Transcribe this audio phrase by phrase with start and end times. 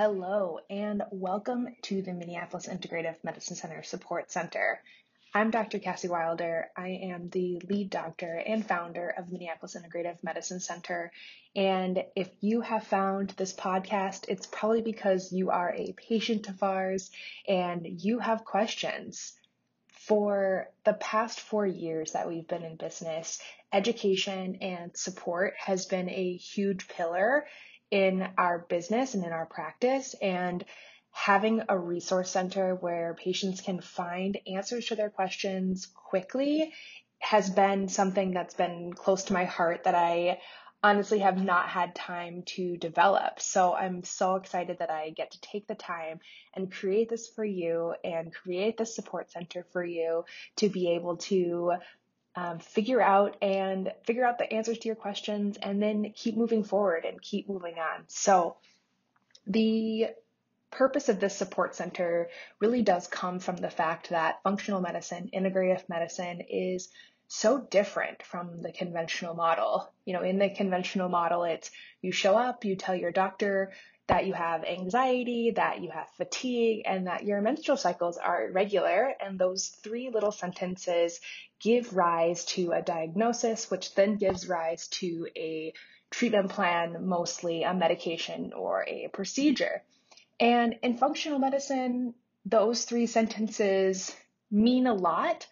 [0.00, 4.80] Hello, and welcome to the Minneapolis Integrative Medicine Center Support Center.
[5.34, 5.80] I'm Dr.
[5.80, 6.70] Cassie Wilder.
[6.76, 11.10] I am the lead doctor and founder of Minneapolis Integrative Medicine Center.
[11.56, 16.62] And if you have found this podcast, it's probably because you are a patient of
[16.62, 17.10] ours
[17.48, 19.32] and you have questions.
[19.88, 23.40] For the past four years that we've been in business,
[23.72, 27.46] education and support has been a huge pillar
[27.90, 30.14] in our business and in our practice.
[30.20, 30.64] And
[31.10, 36.72] having a resource center where patients can find answers to their questions quickly
[37.20, 40.38] has been something that's been close to my heart that I
[40.82, 43.40] honestly have not had time to develop.
[43.40, 46.20] So I'm so excited that I get to take the time
[46.54, 50.24] and create this for you and create this support center for you
[50.56, 51.72] to be able to
[52.38, 56.62] um, figure out and figure out the answers to your questions and then keep moving
[56.62, 58.04] forward and keep moving on.
[58.06, 58.56] So
[59.46, 60.08] the
[60.70, 62.28] purpose of this support center
[62.60, 66.90] really does come from the fact that functional medicine, integrative medicine is
[67.26, 69.90] so different from the conventional model.
[70.04, 73.72] You know, in the conventional model, it's you show up, you tell your doctor
[74.08, 79.12] that you have anxiety, that you have fatigue, and that your menstrual cycles are irregular.
[79.20, 81.20] And those three little sentences
[81.60, 85.72] give rise to a diagnosis, which then gives rise to a
[86.10, 89.82] treatment plan, mostly a medication or a procedure.
[90.40, 92.14] And in functional medicine,
[92.46, 94.14] those three sentences
[94.50, 95.46] mean a lot,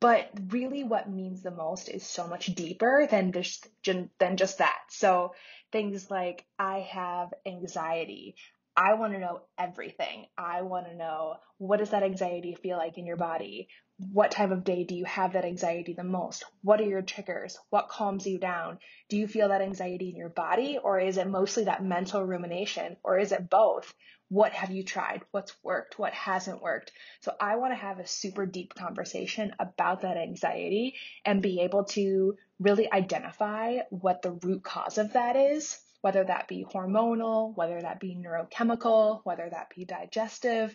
[0.00, 4.78] but really what means the most is so much deeper than just than just that.
[4.88, 5.34] So
[5.72, 8.34] things like I have anxiety.
[8.76, 10.26] I want to know everything.
[10.38, 13.68] I want to know what does that anxiety feel like in your body?
[13.98, 16.44] What time of day do you have that anxiety the most?
[16.62, 17.58] What are your triggers?
[17.68, 18.78] What calms you down?
[19.08, 22.96] Do you feel that anxiety in your body or is it mostly that mental rumination
[23.02, 23.92] or is it both?
[24.28, 25.22] What have you tried?
[25.32, 25.98] What's worked?
[25.98, 26.92] What hasn't worked?
[27.20, 30.94] So I want to have a super deep conversation about that anxiety
[31.24, 36.48] and be able to really identify what the root cause of that is, whether that
[36.48, 40.74] be hormonal, whether that be neurochemical, whether that be digestive.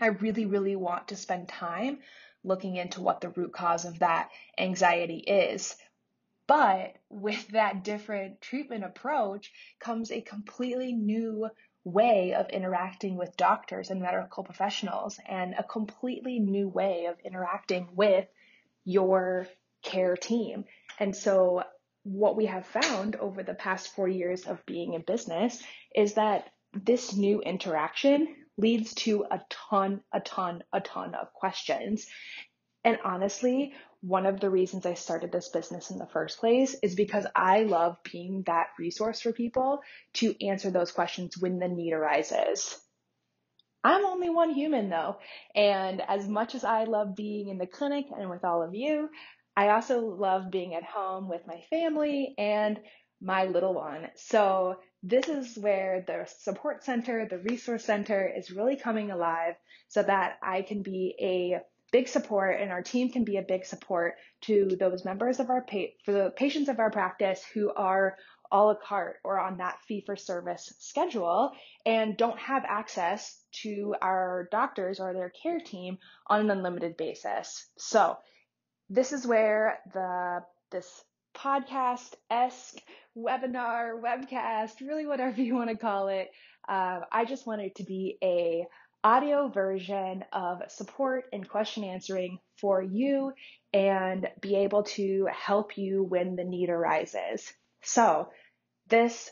[0.00, 1.98] I really, really want to spend time
[2.44, 5.76] looking into what the root cause of that anxiety is.
[6.48, 11.48] But with that different treatment approach comes a completely new
[11.84, 17.88] way of interacting with doctors and medical professionals and a completely new way of interacting
[17.94, 18.26] with
[18.84, 19.46] your
[19.82, 20.64] care team.
[20.98, 21.62] And so
[22.04, 25.62] what we have found over the past four years of being in business
[25.94, 32.06] is that this new interaction leads to a ton, a ton, a ton of questions.
[32.84, 36.96] And honestly, one of the reasons I started this business in the first place is
[36.96, 39.80] because I love being that resource for people
[40.14, 42.76] to answer those questions when the need arises.
[43.84, 45.18] I'm only one human though,
[45.54, 49.08] and as much as I love being in the clinic and with all of you,
[49.56, 52.80] I also love being at home with my family and
[53.20, 54.08] my little one.
[54.16, 59.54] So this is where the support center, the resource center is really coming alive
[59.88, 61.60] so that I can be a
[61.92, 65.62] big support and our team can be a big support to those members of our
[65.62, 68.16] pa- for the patients of our practice who are
[68.50, 71.52] a la carte or on that fee for service schedule
[71.86, 77.66] and don't have access to our doctors or their care team on an unlimited basis.
[77.76, 78.16] So
[78.92, 81.02] this is where the this
[81.34, 82.76] podcast esque
[83.16, 86.30] webinar, webcast, really whatever you want to call it.
[86.68, 88.66] Uh, I just wanted to be a
[89.02, 93.32] audio version of support and question answering for you
[93.72, 97.50] and be able to help you when the need arises.
[97.82, 98.28] So
[98.88, 99.30] this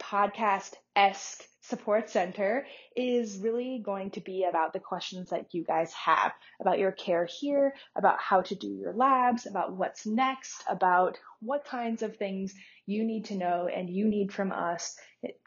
[0.00, 5.92] podcast esque support center is really going to be about the questions that you guys
[5.92, 11.18] have about your care here, about how to do your labs, about what's next, about
[11.40, 12.54] what kinds of things
[12.86, 14.96] you need to know and you need from us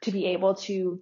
[0.02, 1.02] to be able to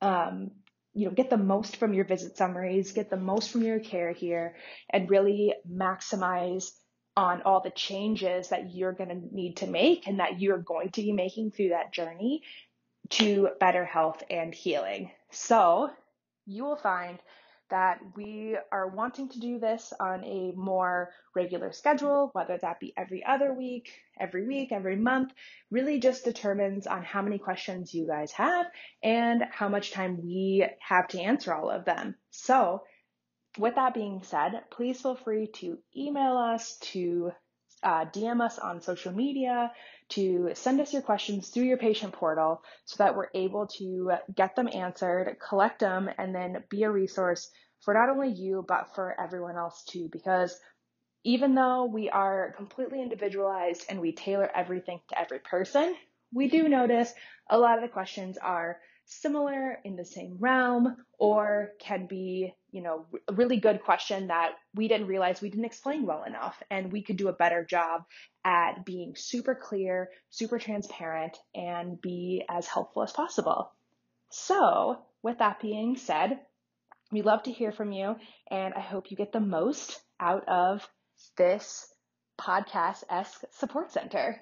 [0.00, 0.50] um,
[0.94, 4.12] you know, get the most from your visit summaries, get the most from your care
[4.12, 4.56] here,
[4.88, 6.70] and really maximize
[7.16, 10.90] on all the changes that you're going to need to make and that you're going
[10.90, 12.42] to be making through that journey
[13.10, 15.10] to better health and healing.
[15.30, 15.90] So
[16.46, 17.18] you will find
[17.70, 22.92] that we are wanting to do this on a more regular schedule, whether that be
[22.96, 25.32] every other week, every week, every month,
[25.70, 28.66] really just determines on how many questions you guys have
[29.02, 32.16] and how much time we have to answer all of them.
[32.30, 32.82] So
[33.56, 37.30] with that being said, please feel free to email us, to
[37.82, 39.72] uh, DM us on social media,
[40.10, 44.56] to send us your questions through your patient portal so that we're able to get
[44.56, 47.50] them answered, collect them, and then be a resource
[47.80, 50.08] for not only you, but for everyone else too.
[50.10, 50.58] Because
[51.24, 55.94] even though we are completely individualized and we tailor everything to every person,
[56.32, 57.12] we do notice
[57.48, 58.78] a lot of the questions are
[59.10, 64.52] similar in the same realm or can be, you know, a really good question that
[64.74, 68.04] we didn't realize we didn't explain well enough and we could do a better job
[68.44, 73.72] at being super clear, super transparent and be as helpful as possible.
[74.30, 76.38] So, with that being said,
[77.10, 78.14] we love to hear from you
[78.48, 80.88] and I hope you get the most out of
[81.36, 81.92] this
[82.40, 84.40] podcast esque support center.